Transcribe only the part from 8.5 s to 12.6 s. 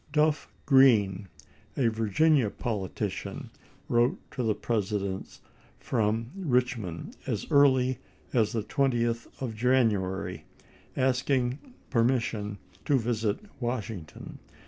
the 20th of January, asking permission